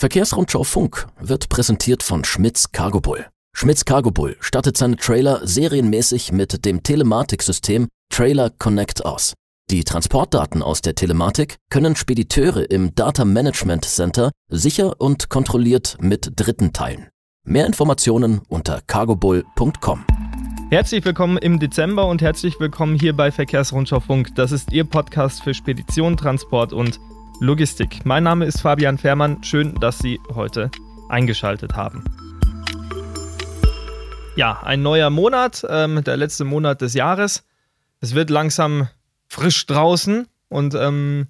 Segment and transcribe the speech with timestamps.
[0.00, 3.26] Verkehrsrundschau Funk wird präsentiert von Schmitz Cargo Bull.
[3.54, 9.34] Schmitz Cargo Bull stattet seine Trailer serienmäßig mit dem Telematiksystem Trailer Connect aus.
[9.70, 16.32] Die Transportdaten aus der Telematik können Spediteure im Data Management Center sicher und kontrolliert mit
[16.34, 17.08] Dritten teilen.
[17.44, 20.06] Mehr Informationen unter cargobull.com.
[20.70, 24.34] Herzlich willkommen im Dezember und herzlich willkommen hier bei Verkehrsrundschau Funk.
[24.34, 26.98] Das ist Ihr Podcast für Spedition, Transport und
[27.42, 28.04] Logistik.
[28.04, 29.42] Mein Name ist Fabian Fährmann.
[29.42, 30.70] Schön, dass Sie heute
[31.08, 32.04] eingeschaltet haben.
[34.36, 37.46] Ja, ein neuer Monat, ähm, der letzte Monat des Jahres.
[38.02, 38.88] Es wird langsam
[39.26, 41.28] frisch draußen und ähm,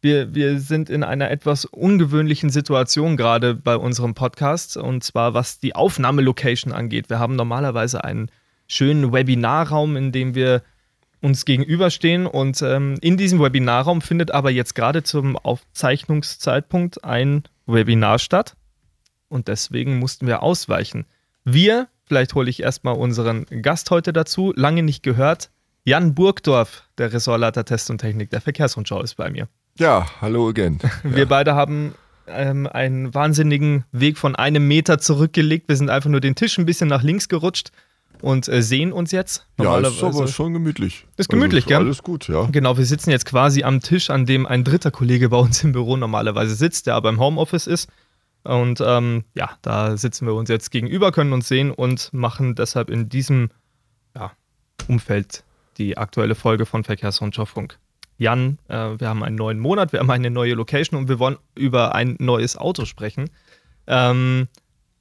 [0.00, 5.58] wir, wir sind in einer etwas ungewöhnlichen Situation gerade bei unserem Podcast und zwar was
[5.58, 7.10] die Aufnahmelocation angeht.
[7.10, 8.30] Wir haben normalerweise einen
[8.68, 10.62] schönen Webinarraum, in dem wir
[11.22, 12.26] uns gegenüberstehen.
[12.26, 18.54] Und ähm, in diesem Webinarraum findet aber jetzt gerade zum Aufzeichnungszeitpunkt ein Webinar statt.
[19.28, 21.06] Und deswegen mussten wir ausweichen.
[21.44, 25.50] Wir, vielleicht hole ich erstmal unseren Gast heute dazu, lange nicht gehört.
[25.84, 29.48] Jan Burgdorf, der Ressortleiter Test und Technik der Verkehrsrundschau, ist bei mir.
[29.78, 30.78] Ja, hallo again.
[31.02, 31.24] Wir ja.
[31.24, 31.94] beide haben
[32.26, 35.68] ähm, einen wahnsinnigen Weg von einem Meter zurückgelegt.
[35.68, 37.72] Wir sind einfach nur den Tisch ein bisschen nach links gerutscht
[38.22, 39.46] und äh, sehen uns jetzt.
[39.60, 41.06] Ja, ist aber schon gemütlich.
[41.16, 41.86] Ist gemütlich, also, gell?
[41.86, 42.48] Alles gut, ja.
[42.50, 45.72] Genau, wir sitzen jetzt quasi am Tisch, an dem ein dritter Kollege bei uns im
[45.72, 47.90] Büro normalerweise sitzt, der aber im Homeoffice ist.
[48.44, 52.90] Und ähm, ja, da sitzen wir uns jetzt gegenüber, können uns sehen und machen deshalb
[52.90, 53.50] in diesem
[54.16, 54.32] ja,
[54.88, 55.44] Umfeld
[55.78, 57.78] die aktuelle Folge von Verkehrsrundschau Funk.
[58.18, 61.38] Jan, äh, wir haben einen neuen Monat, wir haben eine neue Location und wir wollen
[61.54, 63.30] über ein neues Auto sprechen.
[63.86, 64.48] Ähm,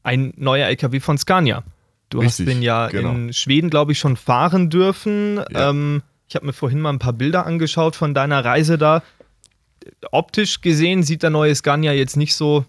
[0.04, 1.64] ein neuer LKW von Scania.
[2.12, 3.12] Du Richtig, hast den ja genau.
[3.12, 5.38] in Schweden, glaube ich, schon fahren dürfen.
[5.50, 5.70] Ja.
[5.70, 9.02] Ähm, ich habe mir vorhin mal ein paar Bilder angeschaut von deiner Reise da.
[10.12, 12.66] Optisch gesehen sieht der neue Scania jetzt nicht so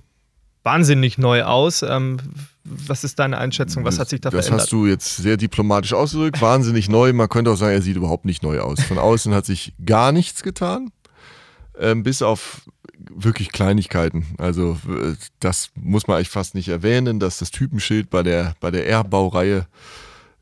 [0.63, 1.83] wahnsinnig neu aus.
[1.83, 2.19] Ähm,
[2.65, 3.85] was ist deine Einschätzung?
[3.85, 4.63] Was hat sich da das verändert?
[4.63, 6.41] hast du jetzt sehr diplomatisch ausgedrückt.
[6.41, 7.13] Wahnsinnig neu.
[7.13, 8.81] Man könnte auch sagen, er sieht überhaupt nicht neu aus.
[8.83, 10.91] Von außen hat sich gar nichts getan.
[11.79, 12.63] Ähm, bis auf
[13.15, 14.27] wirklich Kleinigkeiten.
[14.39, 18.71] Also äh, das muss man eigentlich fast nicht erwähnen, dass das Typenschild bei der, bei
[18.71, 19.67] der R-Baureihe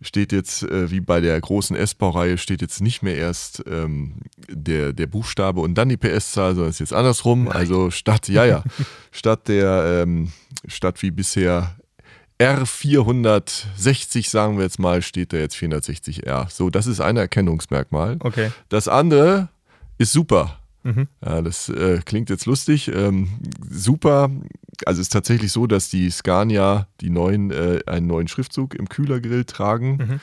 [0.02, 4.14] steht jetzt, äh, wie bei der großen S-Baureihe, steht jetzt nicht mehr erst ähm,
[4.48, 7.44] der, der Buchstabe und dann die PS-Zahl, sondern ist jetzt andersrum.
[7.44, 7.54] Nein.
[7.54, 8.64] Also statt, ja, ja,
[9.10, 10.32] statt der, ähm,
[10.66, 11.76] statt wie bisher
[12.38, 16.50] R460, sagen wir jetzt mal, steht da jetzt 460R.
[16.50, 18.16] So, das ist ein Erkennungsmerkmal.
[18.20, 18.50] Okay.
[18.70, 19.50] Das andere
[19.98, 20.59] ist super.
[20.82, 21.08] Mhm.
[21.24, 22.88] Ja, das äh, klingt jetzt lustig.
[22.88, 23.28] Ähm,
[23.68, 24.30] super.
[24.86, 28.88] Also es ist tatsächlich so, dass die Scania die neuen, äh, einen neuen Schriftzug im
[28.88, 29.96] Kühlergrill tragen.
[29.96, 30.20] Mhm.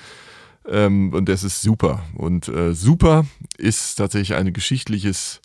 [0.67, 2.03] Ähm, und das ist super.
[2.16, 3.25] Und äh, super
[3.57, 5.41] ist tatsächlich ein geschichtliches,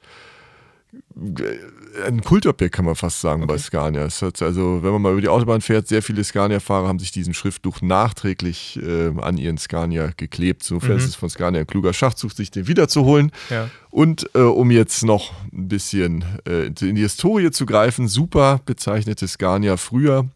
[2.07, 4.05] ein Kultobjekt, kann man fast sagen, bei Scania.
[4.05, 7.13] Es hat also, wenn man mal über die Autobahn fährt, sehr viele Scania-Fahrer haben sich
[7.13, 10.63] diesen Schriftzug nachträglich äh, an ihren Scania geklebt.
[10.63, 10.99] Insofern Mhm.
[10.99, 13.31] ist es von Scania ein kluger Schachzug, sich den wiederzuholen.
[13.51, 13.71] Ja.
[13.91, 19.29] Und äh, um jetzt noch ein bisschen äh, in die Historie zu greifen, super bezeichnete
[19.29, 20.27] Scania früher,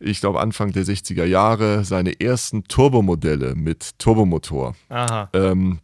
[0.00, 4.74] ich glaube Anfang der 60er Jahre, seine ersten Turbomodelle mit Turbomotor.
[4.88, 5.28] Aha.
[5.34, 5.78] Ähm,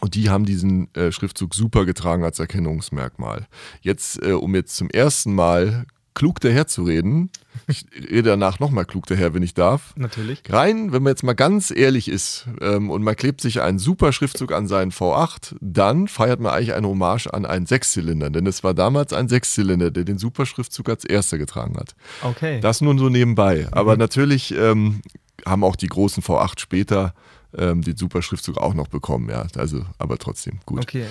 [0.00, 3.46] und die haben diesen äh, Schriftzug super getragen als Erkennungsmerkmal.
[3.80, 5.86] Jetzt, äh, um jetzt zum ersten Mal
[6.16, 7.30] klug daherzureden,
[7.68, 9.94] ich rede danach nochmal klug daher, wenn ich darf.
[9.96, 10.42] Natürlich.
[10.48, 14.12] Rein, wenn man jetzt mal ganz ehrlich ist ähm, und man klebt sich einen super
[14.12, 18.64] Schriftzug an seinen V8, dann feiert man eigentlich eine Hommage an einen Sechszylinder, denn es
[18.64, 21.94] war damals ein Sechszylinder, der den super Schriftzug als erster getragen hat.
[22.22, 22.60] Okay.
[22.60, 23.68] Das nun so nebenbei.
[23.70, 25.00] Aber natürlich ähm,
[25.44, 27.14] haben auch die großen V8 später
[27.56, 29.46] ähm, den super Schriftzug auch noch bekommen, ja.
[29.56, 30.82] Also, aber trotzdem, gut.
[30.82, 31.06] okay.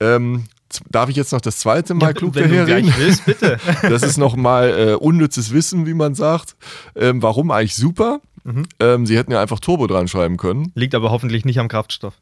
[0.00, 0.44] Ähm,
[0.90, 2.92] darf ich jetzt noch das zweite Mal Ja, klug wenn du daherreden?
[2.96, 3.58] willst, bitte.
[3.82, 6.56] Das ist nochmal äh, unnützes Wissen, wie man sagt.
[6.96, 8.20] Ähm, warum eigentlich super?
[8.44, 8.66] Mhm.
[8.80, 10.72] Ähm, sie hätten ja einfach Turbo dran schreiben können.
[10.74, 12.14] Liegt aber hoffentlich nicht am Kraftstoff.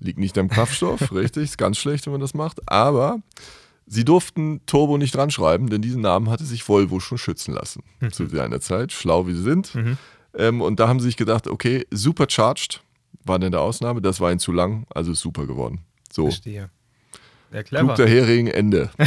[0.00, 1.44] Liegt nicht am Kraftstoff, richtig.
[1.44, 2.60] Ist ganz schlecht, wenn man das macht.
[2.70, 3.18] Aber
[3.86, 7.82] sie durften Turbo nicht dran schreiben, denn diesen Namen hatte sich Volvo schon schützen lassen.
[8.12, 9.74] Zu seiner Zeit, schlau wie sie sind.
[9.74, 9.98] Mhm.
[10.38, 12.82] Ähm, und da haben sie sich gedacht, okay, supercharged
[13.26, 14.00] war denn der Ausnahme.
[14.00, 15.80] Das war ihnen zu lang, also ist super geworden.
[16.12, 16.70] So, Verstehe.
[17.52, 17.94] Ja, klug clever.
[17.94, 18.90] daherregen, Ende.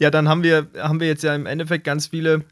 [0.00, 2.44] Ja, dann haben wir, haben wir jetzt ja im Endeffekt ganz viele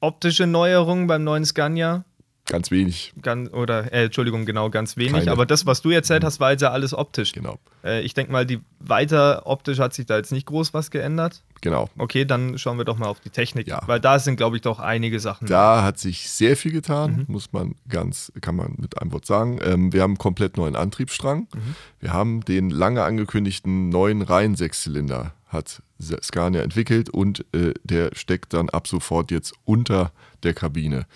[0.00, 2.04] optische Neuerungen beim neuen Scania.
[2.46, 5.12] Ganz wenig, Ganz, oder, äh, Entschuldigung, genau, ganz wenig.
[5.12, 5.32] Keine.
[5.32, 7.32] Aber das, was du erzählt hast, war jetzt ja alles optisch.
[7.32, 7.58] genau.
[7.84, 11.42] Äh, ich denke mal, die weiter optisch hat sich da jetzt nicht groß was geändert.
[11.60, 11.88] Genau.
[11.98, 13.82] Okay, dann schauen wir doch mal auf die Technik, Ja.
[13.86, 15.46] weil da sind, glaube ich, doch einige Sachen.
[15.48, 17.24] Da hat sich sehr viel getan, Mhm.
[17.28, 19.58] muss man ganz, kann man mit einem Wort sagen.
[19.62, 21.48] Ähm, wir haben einen komplett neuen Antriebsstrang.
[21.54, 21.74] Mhm.
[22.00, 25.82] Wir haben den lange angekündigten neuen Reihen-Sechszylinder hat
[26.22, 30.12] Scania entwickelt und äh, der steckt dann ab sofort jetzt unter
[30.42, 31.06] der Kabine.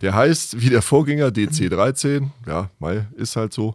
[0.00, 3.74] Der heißt wie der Vorgänger DC13, ja, Mai ist halt so.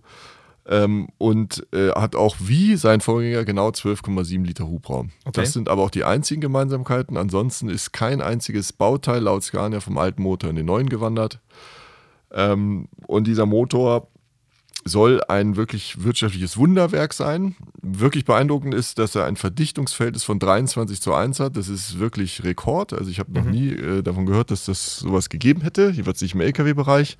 [0.67, 5.11] Ähm, und äh, hat auch wie sein Vorgänger genau 12,7 Liter Hubraum.
[5.23, 5.41] Okay.
[5.41, 7.17] Das sind aber auch die einzigen Gemeinsamkeiten.
[7.17, 11.39] Ansonsten ist kein einziges Bauteil laut Scania vom alten Motor in den neuen gewandert.
[12.31, 14.07] Ähm, und dieser Motor
[14.87, 17.55] soll ein wirklich wirtschaftliches Wunderwerk sein.
[17.81, 21.57] Wirklich beeindruckend ist, dass er ein Verdichtungsverhältnis von 23 zu 1 hat.
[21.57, 22.93] Das ist wirklich Rekord.
[22.93, 25.89] Also ich habe noch nie äh, davon gehört, dass das sowas gegeben hätte.
[25.89, 27.17] Jeweils nicht im LKW-Bereich.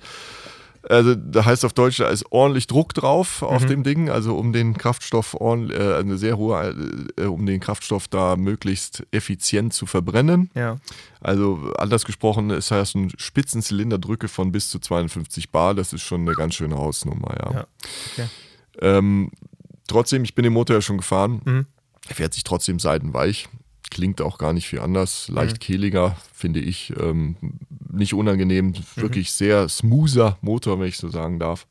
[0.88, 4.52] Also da heißt auf Deutsch, da ist ordentlich Druck drauf auf dem Ding, also um
[4.52, 6.74] den Kraftstoff ordn- äh, eine sehr hohe,
[7.16, 10.50] äh, um den Kraftstoff da möglichst effizient zu verbrennen.
[10.54, 10.76] Ja.
[11.20, 16.20] Also anders gesprochen, es heißt eine Spitzenzylinderdrücke von bis zu 52 Bar, das ist schon
[16.22, 17.52] eine ganz schöne Hausnummer, ja.
[17.52, 17.66] Ja,
[18.12, 18.28] okay.
[18.80, 19.30] Ähm,
[19.88, 21.66] trotzdem, ich bin den Motor ja schon gefahren, Mhm.
[22.08, 23.48] er fährt sich trotzdem seidenweich,
[23.90, 27.36] klingt auch gar nicht viel anders, leicht kehliger, finde ich, ähm,
[27.90, 31.66] nicht unangenehm, wirklich sehr smoother Motor, wenn ich so sagen darf.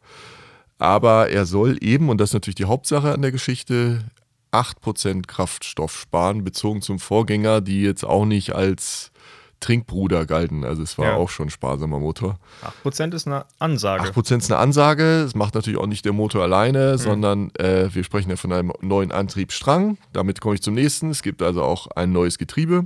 [0.78, 4.04] Aber er soll eben, und das ist natürlich die Hauptsache an der Geschichte,
[4.52, 9.12] 8% Kraftstoff sparen, bezogen zum Vorgänger, die jetzt auch nicht als
[9.60, 10.64] Trinkbruder galten.
[10.64, 11.14] Also es war Ja.
[11.16, 12.38] auch schon ein sparsamer Motor.
[12.84, 14.04] 8% ist eine Ansage.
[14.04, 15.24] 8% ist eine Ansage.
[15.24, 18.72] Das macht natürlich auch nicht der Motor alleine, sondern äh, wir sprechen ja von einem
[18.82, 19.98] neuen Antriebsstrang.
[20.14, 21.10] Damit komme ich zum nächsten.
[21.10, 22.86] Es gibt also auch ein neues Getriebe.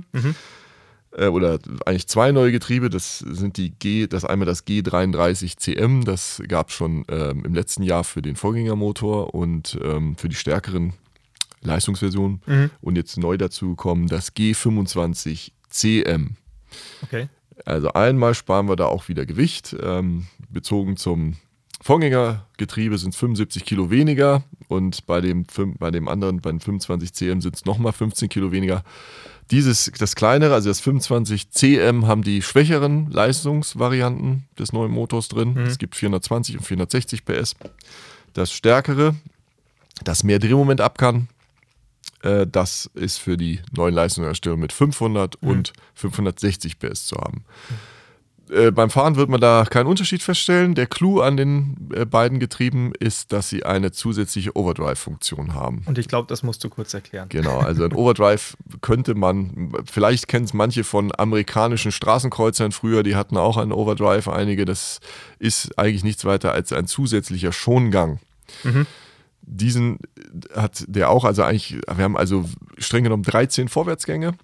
[1.16, 2.88] Äh, oder eigentlich zwei neue Getriebe.
[2.88, 6.04] Das sind die G, das einmal das G33CM.
[6.04, 10.36] Das gab es schon ähm, im letzten Jahr für den Vorgängermotor und ähm, für die
[10.36, 10.92] stärkeren
[11.62, 12.40] Leistungsversionen.
[12.80, 16.30] Und jetzt neu dazu kommen das G25CM.
[17.02, 17.28] Okay.
[17.64, 19.76] Also einmal sparen wir da auch wieder Gewicht.
[19.82, 21.36] Ähm, bezogen zum
[21.82, 25.46] Vorgängergetriebe sind es 75 Kilo weniger und bei dem,
[25.78, 28.84] bei dem anderen, bei dem 25 CM sind es nochmal 15 Kilo weniger.
[29.50, 35.56] Dieses, das kleinere, also das 25 CM, haben die schwächeren Leistungsvarianten des neuen Motors drin.
[35.66, 37.56] Es gibt 420 und 460 PS.
[38.34, 39.16] Das stärkere,
[40.04, 41.28] das mehr Drehmoment ab kann,
[42.22, 47.44] das ist für die neuen Leistungserstellungen mit 500 und 560 PS zu haben.
[48.50, 50.74] Äh, beim Fahren wird man da keinen Unterschied feststellen.
[50.74, 55.82] Der Clou an den äh, beiden Getrieben ist, dass sie eine zusätzliche Overdrive-Funktion haben.
[55.86, 57.28] Und ich glaube, das musst du kurz erklären.
[57.28, 63.16] Genau, also ein Overdrive könnte man, vielleicht kennen es manche von amerikanischen Straßenkreuzern früher, die
[63.16, 65.00] hatten auch einen Overdrive, einige, das
[65.38, 68.18] ist eigentlich nichts weiter als ein zusätzlicher Schongang.
[69.42, 69.98] Diesen
[70.54, 72.44] hat der auch, also eigentlich, wir haben also
[72.78, 74.34] streng genommen 13 Vorwärtsgänge,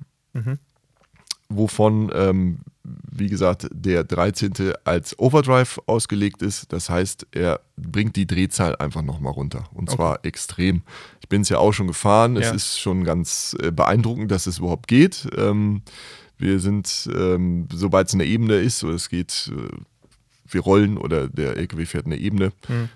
[1.48, 4.52] wovon, ähm, wie gesagt, der 13.
[4.84, 6.72] als Overdrive ausgelegt ist.
[6.72, 9.68] Das heißt, er bringt die Drehzahl einfach nochmal runter.
[9.74, 10.82] Und zwar extrem.
[11.20, 12.36] Ich bin es ja auch schon gefahren.
[12.36, 12.54] Es Ja.
[12.54, 15.26] ist schon ganz äh, beeindruckend, dass es überhaupt geht.
[15.36, 15.82] Ähm,
[16.38, 19.68] wir sind, ähm, sobald es eine Ebene ist, oder es geht, äh,
[20.48, 22.52] wir rollen oder der LKW fährt eine Ebene,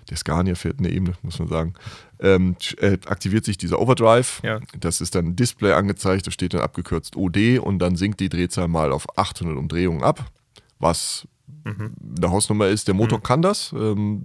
[0.09, 1.73] der Scania fährt eine Ebene, muss man sagen,
[2.19, 4.41] ähm, äh, aktiviert sich dieser Overdrive.
[4.43, 4.59] Ja.
[4.79, 8.29] Das ist dann ein Display angezeigt, da steht dann abgekürzt OD und dann sinkt die
[8.29, 10.31] Drehzahl mal auf 800 Umdrehungen ab,
[10.79, 11.27] was
[12.17, 12.87] eine Hausnummer ist.
[12.87, 13.71] Der Motor kann das.
[13.73, 14.23] Ähm,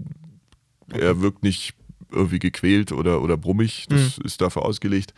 [0.92, 1.74] Er wirkt nicht
[2.12, 5.12] irgendwie gequält oder, oder brummig, das ist dafür ausgelegt.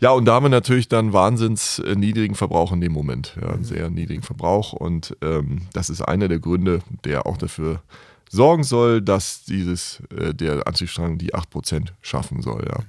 [0.00, 3.36] Ja, und da haben wir natürlich dann wahnsinns äh, niedrigen Verbrauch in dem Moment.
[3.40, 4.72] Ja, einen sehr niedrigen Verbrauch.
[4.72, 7.82] Und ähm, das ist einer der Gründe, der auch dafür
[8.28, 12.66] sorgen soll, dass dieses, äh, der Antriebsstrang die 8% schaffen soll.
[12.68, 12.80] Ja.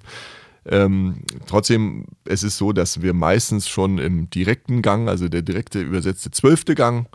[0.69, 5.79] Ähm, trotzdem, es ist so, dass wir meistens schon im direkten Gang, also der direkte
[5.79, 7.07] übersetzte zwölfte Gang,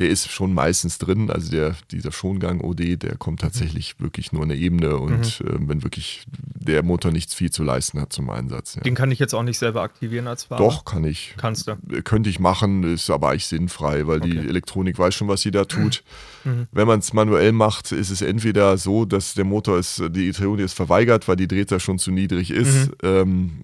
[0.00, 1.30] der ist schon meistens drin.
[1.30, 5.82] Also der, dieser Schongang OD, der kommt tatsächlich wirklich nur eine Ebene und äh, wenn
[5.82, 8.76] wirklich der Motor nichts viel zu leisten hat zum Einsatz.
[8.76, 8.80] Ja.
[8.80, 10.64] Den kann ich jetzt auch nicht selber aktivieren als Fahrer.
[10.64, 11.34] Doch, kann ich.
[11.36, 11.76] Kannst du.
[12.02, 14.48] Könnte ich machen, ist aber eigentlich sinnfrei, weil die Okay.
[14.48, 16.02] Elektronik weiß schon, was sie da tut.
[16.42, 16.68] Mhm.
[16.72, 20.64] Wenn man es manuell macht, ist es entweder so, dass der Motor ist, die Elektronik
[20.64, 22.88] ist verweigert, weil die Drehzahl schon zu niedrig ist.
[23.02, 23.60] Ähm,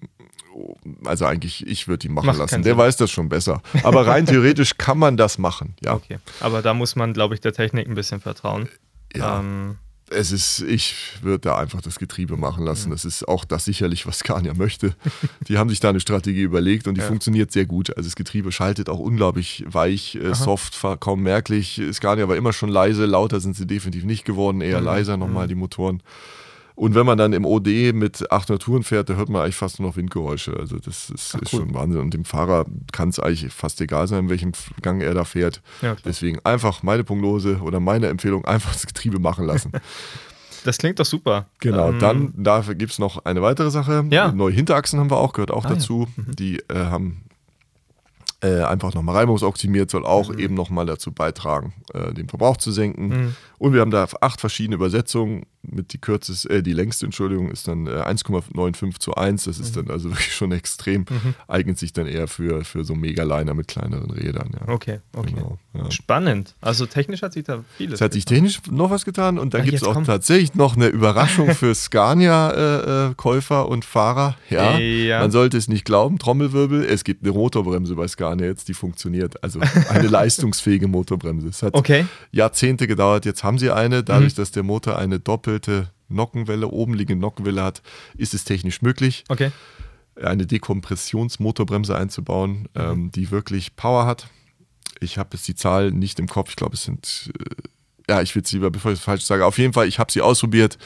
[1.07, 2.27] also eigentlich, ich würde die machen Mhm.
[2.27, 2.63] Macht lassen.
[2.63, 2.77] Der Sinn.
[2.77, 3.61] weiß das schon besser.
[3.83, 5.75] Aber rein theoretisch kann man das machen.
[5.83, 6.17] Ja, Okay.
[6.39, 8.69] Aber da muss man, glaube ich, der Technik ein bisschen vertrauen.
[9.15, 9.39] Ja.
[9.39, 9.77] Ähm,
[10.09, 12.67] es ist, ich würde da einfach das Getriebe machen Mhm.
[12.67, 12.91] lassen.
[12.91, 14.95] Das ist auch das sicherlich, was Scania möchte.
[15.49, 17.07] Die haben sich da eine Strategie überlegt und die Ja.
[17.07, 17.89] funktioniert sehr gut.
[17.97, 21.81] Also das Getriebe schaltet auch unglaublich weich, äh, soft, kaum merklich.
[21.91, 24.85] Scania war immer schon leise, lauter sind sie definitiv nicht geworden, eher Mhm.
[24.85, 26.01] leiser nochmal die Motoren.
[26.77, 29.79] Und wenn man dann im OD mit 800 Touren fährt, da hört man eigentlich fast
[29.79, 30.55] nur noch Windgeräusche.
[30.57, 31.61] Also das ist, Ach, ist cool.
[31.61, 31.99] schon Wahnsinn.
[32.01, 34.51] Und dem Fahrer kann es eigentlich fast egal sein, in welchem
[34.83, 35.63] Gang er da fährt.
[35.81, 35.95] Ja.
[36.05, 39.71] Deswegen einfach meine Prognose oder meine Empfehlung, einfach das Getriebe machen lassen.
[40.63, 41.45] Das klingt doch super.
[41.59, 44.03] Genau, Ähm, dann dafür gibt es noch eine weitere Sache.
[44.09, 44.31] Ja.
[44.33, 45.75] Neue Hinterachsen haben wir auch, gehört auch Ah, ja.
[45.75, 46.07] dazu.
[46.17, 47.21] Die äh, haben
[48.41, 50.39] äh, einfach nochmal reibungsoptimiert, soll auch Mhm.
[50.39, 53.07] eben nochmal dazu beitragen, äh, den Verbrauch zu senken.
[53.07, 53.35] Mhm.
[53.57, 55.45] Und wir haben da acht verschiedene Übersetzungen.
[55.69, 59.43] Mit die kürzeste, äh, die längste, Entschuldigung, ist dann äh, 1,95 zu 1.
[59.45, 61.01] Das ist dann also wirklich schon extrem.
[61.09, 61.33] Mhm.
[61.49, 64.51] Eignet sich dann eher für, für so Megaliner mit kleineren Rädern.
[64.53, 64.71] Ja.
[64.73, 65.33] Okay, okay.
[65.35, 65.91] Genau, ja.
[65.91, 66.55] Spannend.
[66.61, 67.95] Also technisch hat sich da vieles.
[67.95, 70.05] Es hat sich technisch noch was getan und dann Ah, gibt es auch komm.
[70.05, 71.73] tatsächlich noch eine Überraschung für
[72.57, 74.35] Scania-Käufer und Fahrer.
[74.49, 75.19] Ja, Ja.
[75.19, 79.43] man sollte es nicht glauben, Trommelwirbel, es gibt eine Motorbremse bei Scania jetzt, die funktioniert.
[79.43, 81.47] Also eine leistungsfähige Motorbremse.
[81.47, 82.05] Es hat Okay.
[82.31, 84.03] Jahrzehnte gedauert, jetzt haben sie eine.
[84.03, 87.81] Dadurch, dass der Motor eine doppelte Nockenwelle, oben liegende Nockenwelle hat,
[88.17, 89.51] ist es technisch möglich Okay.
[90.21, 94.29] eine Dekompressionsmotorbremse einzubauen, ähm, die wirklich Power hat.
[94.99, 96.49] Ich habe jetzt die Zahl nicht im Kopf.
[96.49, 99.45] Ich glaube, es sind, äh, ja, ich will es lieber, bevor ich es falsch sage,
[99.45, 100.77] auf jeden Fall, ich habe sie ausprobiert.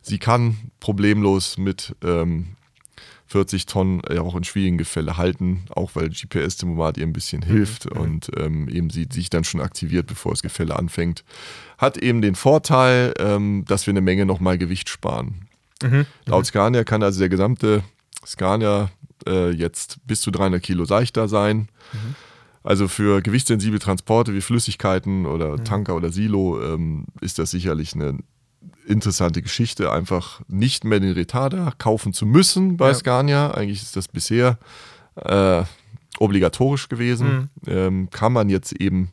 [0.00, 2.56] Sie kann problemlos mit ähm,
[3.28, 7.86] 40 Tonnen äh, auch in schwierigen Gefälle halten, auch weil GPS-Tempomat ihr ein bisschen hilft
[7.86, 11.24] und ähm, eben sie sich dann schon aktiviert, bevor das Gefälle anfängt.
[11.76, 15.46] Hat eben den Vorteil, ähm, dass wir eine Menge nochmal Gewicht sparen.
[16.26, 17.84] Laut Scania kann also der gesamte
[18.26, 18.90] Scania
[19.26, 21.68] äh, jetzt bis zu 300 Kilo seichter sein.
[22.64, 28.18] Also für gewichtssensible Transporte wie Flüssigkeiten oder Tanker oder Silo ähm, ist das sicherlich eine
[28.88, 32.94] interessante Geschichte, einfach nicht mehr den Retarder kaufen zu müssen bei Ja.
[32.94, 33.50] Scania.
[33.52, 34.58] Eigentlich ist das bisher
[35.16, 35.62] äh,
[36.18, 37.50] obligatorisch gewesen.
[37.66, 39.12] Ähm, kann man jetzt eben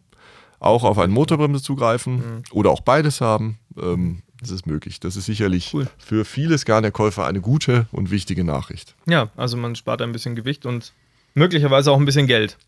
[0.60, 3.60] auch auf eine Motorbremse zugreifen oder auch beides haben.
[3.79, 5.00] Ähm, das ist möglich.
[5.00, 5.88] Das ist sicherlich Cool.
[5.98, 8.96] für viele Scania-Käufer eine gute und wichtige Nachricht.
[9.08, 10.94] Ja, also man spart ein bisschen Gewicht und
[11.35, 12.57] möglicherweise auch ein bisschen Geld.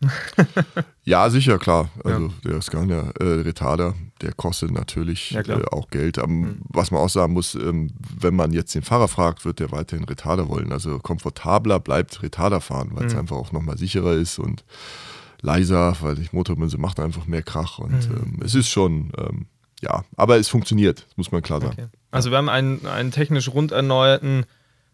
[1.04, 1.88] Ja, sicher, klar.
[2.04, 5.42] Also der Scania äh, Retarder, der kostet natürlich Ja.
[5.42, 5.62] Mhm.
[5.62, 6.18] äh, auch Geld.
[6.18, 9.72] Ähm, Was man auch sagen muss, ähm, wenn man jetzt den Fahrer fragt, wird der
[9.72, 10.70] weiterhin Retarder wollen.
[10.70, 13.20] Also komfortabler bleibt Retarder fahren, weil es Mhm.
[13.20, 14.64] einfach auch nochmal sicherer ist und
[15.40, 17.78] leiser, weil die Motorbremse macht einfach mehr Krach.
[17.78, 18.16] Und Mhm.
[18.16, 19.46] ähm, es ist schon, ähm,
[19.80, 21.72] ja, aber es funktioniert, muss man klar sagen.
[21.78, 21.86] Okay.
[22.10, 24.44] Also wir haben einen, einen technisch rund erneuerten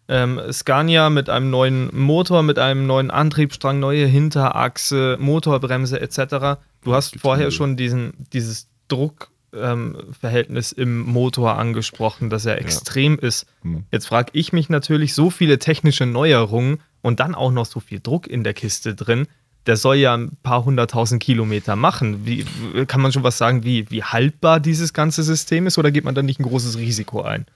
[0.07, 6.59] ähm, Scania mit einem neuen Motor, mit einem neuen Antriebsstrang, neue Hinterachse, Motorbremse etc.
[6.83, 13.47] Du hast vorher schon diesen, dieses Druckverhältnis im Motor angesprochen, das ja extrem ist.
[13.63, 13.85] Hm.
[13.91, 17.99] Jetzt frage ich mich natürlich, so viele technische Neuerungen und dann auch noch so viel
[17.99, 19.27] Druck in der Kiste drin,
[19.65, 22.25] der soll ja ein paar hunderttausend Kilometer machen.
[22.25, 22.45] Wie,
[22.85, 26.13] kann man schon was sagen, wie, wie haltbar dieses ganze System ist oder geht man
[26.13, 27.47] da nicht ein großes Risiko ein?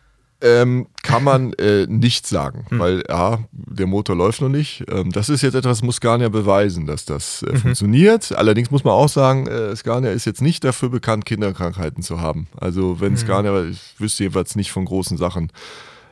[0.41, 2.79] Ähm, kann man äh, nicht sagen, Hm.
[2.79, 4.85] weil ja, der Motor läuft noch nicht.
[4.89, 7.47] Ähm, das ist jetzt etwas, muss Scania beweisen, dass das Mhm.
[7.49, 8.31] äh, funktioniert.
[8.31, 12.47] Allerdings muss man auch sagen, äh, Scania ist jetzt nicht dafür bekannt, Kinderkrankheiten zu haben.
[12.55, 12.99] Also Mhm.
[13.01, 15.51] wenn Scania, ich wüsste jedenfalls nicht von großen Sachen.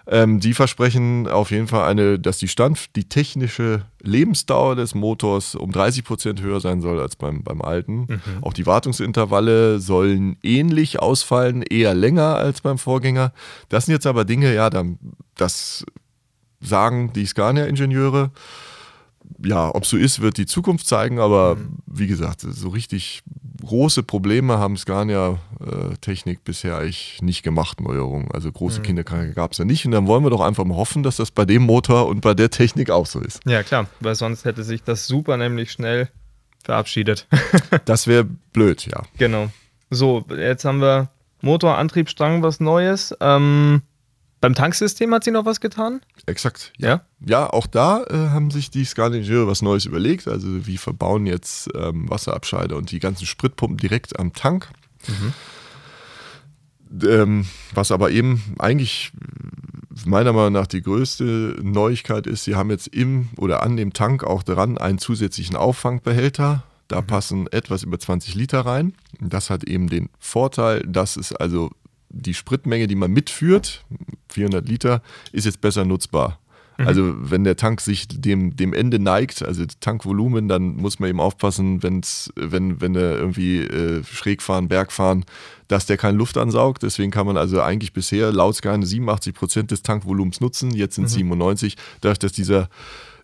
[0.09, 5.53] Ähm, die versprechen auf jeden Fall eine, dass die Stand, die technische Lebensdauer des Motors
[5.55, 8.07] um 30 Prozent höher sein soll als beim, beim alten.
[8.41, 13.33] Auch die Wartungsintervalle sollen ähnlich ausfallen, eher länger als beim Vorgänger.
[13.67, 14.97] Das sind jetzt aber Dinge, ja, dann,
[15.35, 15.85] das
[16.61, 18.31] sagen die Scania-Ingenieure.
[19.43, 23.24] Ja, ob so ist, wird die Zukunft zeigen, aber wie gesagt, so richtig
[23.63, 28.31] große Probleme haben Scania-Technik bisher eigentlich nicht gemacht, Neuerungen.
[28.31, 31.03] Also große Kinderkrankheiten gab es ja nicht und dann wollen wir doch einfach mal hoffen,
[31.03, 33.41] dass das bei dem Motor und bei der Technik auch so ist.
[33.46, 36.10] Ja, klar, weil sonst hätte sich das super nämlich schnell
[36.63, 37.27] verabschiedet.
[37.86, 39.03] Das wäre blöd, ja.
[39.17, 39.50] genau.
[39.89, 41.10] So, jetzt haben wir
[41.41, 43.15] Motor, Antriebsstrang, was Neues.
[43.22, 43.81] Ähm,
[44.39, 46.01] beim Tanksystem hat sie noch was getan?
[46.25, 46.74] Exakt.
[46.77, 47.01] Ja.
[47.25, 50.27] Ja, auch da äh, haben sich die Scania-Ingenieure was Neues überlegt.
[50.27, 54.70] Also wir verbauen jetzt ähm, Wasserabscheide und die ganzen Spritpumpen direkt am Tank.
[57.03, 59.12] Ähm, was aber eben eigentlich
[60.06, 64.24] meiner Meinung nach die größte Neuigkeit ist, sie haben jetzt im oder an dem Tank
[64.24, 66.63] auch dran einen zusätzlichen Auffangbehälter.
[66.88, 68.94] Da passen etwas über 20 Liter rein.
[69.20, 71.72] Das hat eben den Vorteil, dass es also
[72.10, 73.84] die Spritmenge, die man mitführt,
[74.29, 76.39] 400 Liter, ist jetzt besser nutzbar.
[76.86, 81.19] Also wenn der Tank sich dem, dem Ende neigt, also Tankvolumen, dann muss man eben
[81.19, 85.25] aufpassen, wenn's, wenn, wenn er irgendwie äh, schräg fahren, Berg fahren,
[85.67, 86.84] dass der keine Luft ansaugt.
[86.84, 90.72] Deswegen kann man also eigentlich bisher laut Sky 87 Prozent des Tankvolumens nutzen.
[90.72, 92.69] Jetzt sind es 97, dadurch, dass dieser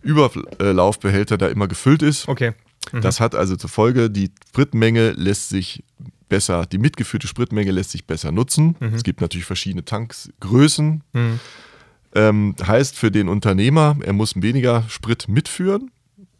[0.01, 2.27] Überlaufbehälter da immer gefüllt ist.
[2.27, 2.53] Okay.
[2.91, 5.83] Das hat also zur Folge, die Spritmenge lässt sich
[6.29, 8.75] besser, die mitgeführte Spritmenge lässt sich besser nutzen.
[8.93, 11.03] Es gibt natürlich verschiedene Tanksgrößen.
[11.13, 11.39] Mhm.
[12.15, 15.89] Ähm, heißt für den Unternehmer, er muss weniger Sprit mitführen.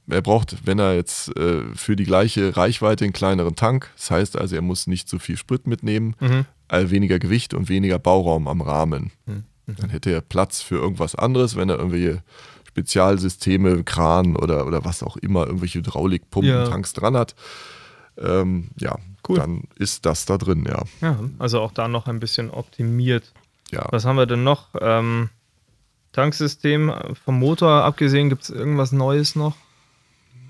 [0.07, 4.37] Er braucht, wenn er jetzt äh, für die gleiche Reichweite einen kleineren Tank, das heißt
[4.37, 6.45] also, er muss nicht so viel Sprit mitnehmen, Mhm.
[6.67, 9.11] äh, weniger Gewicht und weniger Bauraum am Rahmen.
[9.25, 9.43] Mhm.
[9.77, 12.21] Dann hätte er Platz für irgendwas anderes, wenn er irgendwelche
[12.67, 16.67] Spezialsysteme, Kran oder, oder was auch immer, irgendwelche Hydraulikpumpen, Ja.
[16.67, 17.33] Tanks dran hat.
[18.17, 19.37] Ähm, ja, Cool.
[19.37, 20.83] dann ist das da drin, ja.
[21.01, 23.31] Ja, also auch da noch ein bisschen optimiert.
[23.71, 23.87] ja.
[23.91, 24.67] Was haben wir denn noch?
[24.81, 25.29] Ähm,
[26.11, 26.91] Tanksystem
[27.25, 29.55] vom Motor abgesehen, gibt es irgendwas Neues noch?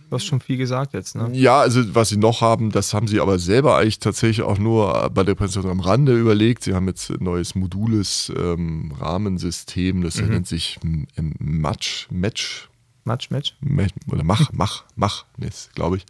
[0.10, 1.30] Du hast schon viel gesagt jetzt, ne?
[1.32, 5.10] Ja, also was sie noch haben, das haben sie aber selber eigentlich tatsächlich auch nur
[5.12, 6.64] bei der Präsentation am Rande überlegt.
[6.64, 10.28] Sie haben jetzt ein neues modules ähm, Rahmensystem, das Mhm.
[10.30, 12.70] nennt sich M- M- Match, Match,
[13.06, 13.56] Match, Match.
[13.62, 15.26] Me- oder Mach, Mach, Mach,
[15.74, 16.06] glaube ich.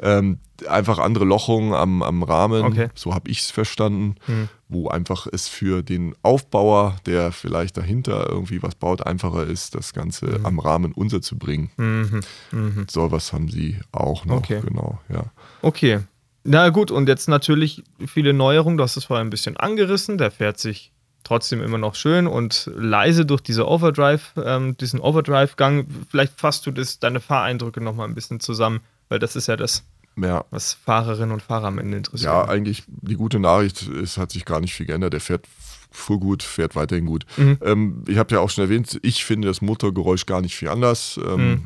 [0.00, 0.38] Ähm,
[0.68, 2.88] einfach andere Lochungen am, am Rahmen, Okay.
[2.94, 4.48] so habe ich es verstanden, Mhm.
[4.68, 9.92] wo einfach es für den Aufbauer, der vielleicht dahinter irgendwie was baut, einfacher ist, das
[9.92, 11.70] Ganze am Rahmen unterzubringen.
[11.76, 12.20] Mhm.
[12.52, 12.86] Mhm.
[12.90, 14.60] So was haben sie auch noch, Okay.
[14.64, 15.24] genau, ja.
[15.62, 16.00] Okay.
[16.44, 18.78] Na gut, und jetzt natürlich viele Neuerungen.
[18.78, 20.16] Du hast es vorher ein bisschen angerissen.
[20.18, 20.92] Der fährt sich
[21.24, 25.86] trotzdem immer noch schön und leise durch diese Overdrive, ähm, diesen Overdrive-Gang.
[26.08, 29.84] Vielleicht fasst du das, deine Fahreindrücke nochmal ein bisschen zusammen, weil das ist ja das,
[30.16, 32.30] Ja, was Fahrerinnen und Fahrer am Ende interessiert.
[32.32, 35.12] Ja, eigentlich die gute Nachricht, es hat sich gar nicht viel geändert.
[35.12, 35.46] Der fährt
[35.90, 37.24] fuhr gut, fährt weiterhin gut.
[37.36, 37.58] Mhm.
[37.62, 41.18] Ähm, ich habe ja auch schon erwähnt, ich finde das Motorgeräusch gar nicht viel anders.
[41.24, 41.64] Ähm, Mhm.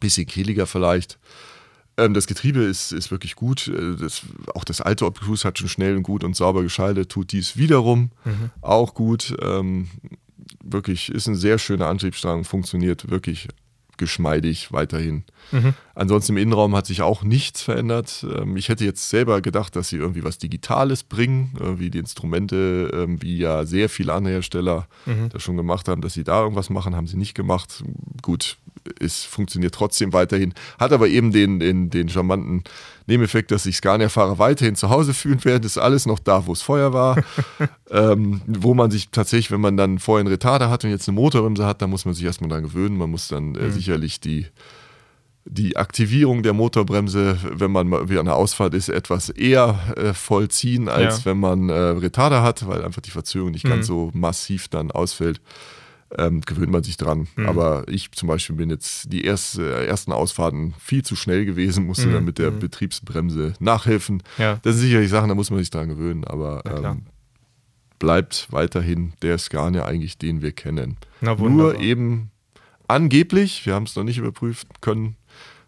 [0.00, 1.18] Bisschen kehliger vielleicht.
[1.96, 3.66] Ähm, das Getriebe ist, ist wirklich gut.
[3.68, 4.22] Äh, Das,
[4.54, 8.10] auch das alte Opticus hat schon schnell und gut und sauber geschaltet, tut dies wiederum
[8.24, 8.50] Mhm.
[8.60, 9.34] auch gut.
[9.42, 9.88] Ähm,
[10.64, 13.48] wirklich ist ein sehr schöner Antriebsstrang, funktioniert wirklich
[13.98, 15.24] geschmeidig weiterhin.
[15.52, 15.74] Mhm.
[15.94, 18.24] Ansonsten im Innenraum hat sich auch nichts verändert.
[18.36, 22.90] Ähm, Ich hätte jetzt selber gedacht, dass sie irgendwie was Digitales bringen, irgendwie die Instrumente,
[22.94, 25.28] ähm, wie ja sehr viele andere Hersteller Mhm.
[25.30, 27.82] das schon gemacht haben, dass sie da irgendwas machen, haben sie nicht gemacht.
[28.22, 28.56] Gut,
[29.00, 32.64] es funktioniert trotzdem weiterhin, hat aber eben den, den, den charmanten
[33.06, 35.62] Nebeneffekt, dass sich Scania-Fahrer weiterhin zu Hause fühlen werden.
[35.62, 37.16] Das ist alles noch da, wo es vorher war.
[37.90, 41.14] ähm, wo man sich tatsächlich, wenn man dann vorher einen Retarder hat und jetzt eine
[41.14, 42.96] Motorbremse hat, dann muss man sich erstmal dran gewöhnen.
[42.98, 44.46] Man muss dann äh, sicherlich die
[45.50, 50.12] die Aktivierung der Motorbremse, wenn man mal wieder an der Ausfahrt ist, etwas eher äh,
[50.12, 51.24] vollziehen, als Ja.
[51.24, 53.70] wenn man äh, Retarder hat, weil einfach die Verzögerung nicht Mhm.
[53.70, 55.40] ganz so massiv dann ausfällt.
[56.16, 57.28] Ähm, gewöhnt man sich dran.
[57.36, 57.46] Mhm.
[57.50, 62.06] Aber ich zum Beispiel bin jetzt die erste, ersten Ausfahrten viel zu schnell gewesen, musste
[62.06, 62.12] Mhm.
[62.14, 62.60] dann mit der Mhm.
[62.60, 64.22] Betriebsbremse nachhelfen.
[64.38, 64.58] Ja.
[64.62, 67.02] Das sind sicherlich Sachen, da muss man sich dran gewöhnen, aber ähm,
[67.98, 70.96] bleibt weiterhin der Scania eigentlich, den wir kennen.
[71.20, 71.34] Na.
[71.34, 72.30] Nur eben
[72.86, 75.16] angeblich, wir haben es noch nicht überprüft können,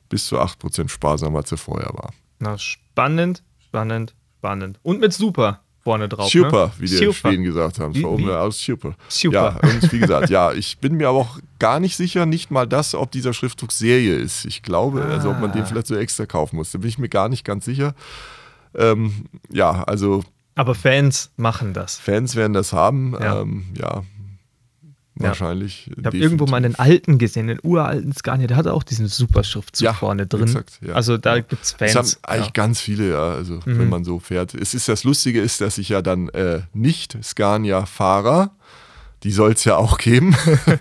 [0.09, 2.13] bis zu 8% sparsamer als er vorher war.
[2.39, 4.79] Na, spannend, spannend, spannend.
[4.83, 6.31] Und mit Super vorne drauf.
[6.31, 6.73] Super, ne?
[6.79, 7.13] wie die Super.
[7.13, 7.95] Schweden gesagt haben.
[7.95, 8.95] Wie- Von oben super.
[9.09, 9.59] Super.
[9.63, 12.67] Ja, und wie gesagt, ja, ich bin mir aber auch gar nicht sicher, nicht mal
[12.67, 14.45] das, ob dieser Schriftzug Serie ist.
[14.45, 15.67] Ich glaube, also ob man den Ah.
[15.67, 16.71] vielleicht so extra kaufen muss.
[16.73, 17.95] Da bin ich mir gar nicht ganz sicher.
[18.75, 20.23] Ähm, ja, also
[20.55, 21.99] Aber Fans machen das.
[21.99, 23.15] Fans werden das haben.
[23.21, 23.41] Ja.
[23.41, 24.03] Ähm, ja,
[25.23, 25.29] Ja.
[25.29, 25.91] wahrscheinlich.
[25.97, 29.85] Ich habe irgendwo mal einen alten gesehen, den uralten Scania, der hatte auch diesen Superschriftzug
[29.85, 30.43] Ja, vorne drin.
[30.49, 30.95] exakt, ja.
[30.95, 31.43] Also da Ja.
[31.43, 32.19] gibt es Das Fans.
[32.23, 33.33] haben eigentlich ganz viele, ja.
[33.33, 33.79] Also Mhm.
[33.79, 34.55] wenn man so fährt.
[34.55, 38.51] Es ist das Lustige ist, dass ich ja dann äh, nicht Scania-Fahrer,
[39.23, 40.35] die soll es ja auch geben,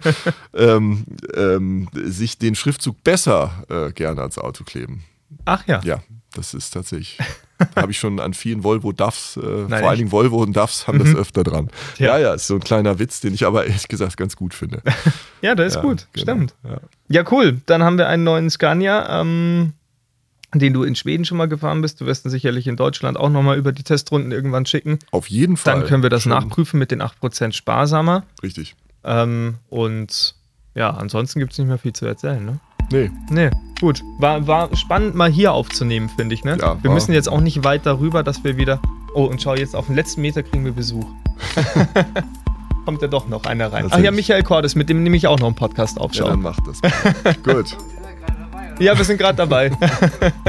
[0.53, 5.03] ähm, ähm, sich den Schriftzug besser äh, gerne ans Auto kleben.
[5.45, 5.81] Ach ja.
[5.83, 6.01] Ja,
[6.33, 7.17] das ist tatsächlich.
[7.75, 9.99] habe ich schon an vielen Volvo DAFs, äh, Nein, vor allen echt?
[9.99, 11.69] Dingen Volvo und DAFs haben das öfter dran.
[11.97, 12.17] Ja.
[12.17, 14.81] Ja, ja, ist so ein kleiner Witz, den ich aber ehrlich gesagt ganz gut finde.
[15.41, 16.07] Ja, der ist Ja, gut.
[16.11, 16.53] genau, Stimmt.
[16.65, 16.79] Ja.
[17.07, 17.61] Ja, cool.
[17.65, 19.71] Dann haben wir einen neuen Scania, ähm,
[20.53, 22.01] den du in Schweden schon mal gefahren bist.
[22.01, 24.99] Du wirst ihn sicherlich in Deutschland auch nochmal über die Testrunden irgendwann schicken.
[25.11, 25.75] Auf jeden Fall.
[25.79, 28.23] Dann können wir das Schon nachprüfen mit den 8% sparsamer.
[28.43, 28.75] Richtig.
[29.05, 30.35] Ähm, und
[30.75, 32.59] ja, ansonsten gibt es nicht mehr viel zu erzählen, ne?
[32.91, 33.49] Nee, Nee,
[33.79, 34.03] gut.
[34.17, 36.57] War, war spannend, mal hier aufzunehmen, finde ich, ne?
[36.59, 36.93] Ja, wir war.
[36.95, 38.79] müssen jetzt auch nicht weit darüber, dass wir wieder.
[39.13, 41.05] Oh, und schau, jetzt auf den letzten Meter kriegen wir Besuch.
[42.85, 43.87] Kommt ja doch noch einer rein.
[43.89, 44.11] Ach ja.
[44.11, 46.29] Michael Cordes, mit dem nehme ich auch noch einen Podcast ja, aufschauen.
[46.29, 46.81] dann macht das.
[47.43, 47.77] gut.
[48.79, 49.71] Ja, wir sind gerade dabei.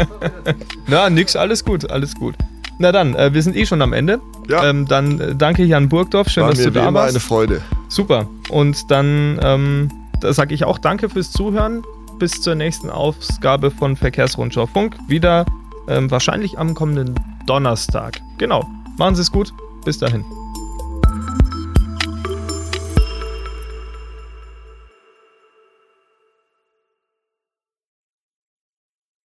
[0.87, 2.35] Na, nix, alles gut, alles gut.
[2.79, 4.21] Na dann, äh, wir sind eh schon am Ende.
[4.49, 4.71] Ja.
[4.71, 7.15] Ähm, dann äh, danke Jan Burgdorf, schön, War dass mir du da immer warst.
[7.15, 7.61] eine Freude.
[7.89, 8.27] Super.
[8.49, 11.83] Und dann ähm, da sage ich auch danke fürs Zuhören.
[12.21, 14.95] Bis zur nächsten Ausgabe von Verkehrsrundschau Funk.
[15.09, 15.47] Wieder
[15.89, 17.15] ähm, wahrscheinlich am kommenden
[17.47, 18.21] Donnerstag.
[18.37, 18.69] Genau.
[18.99, 19.55] Machen Sie es gut.
[19.87, 20.23] Bis dahin.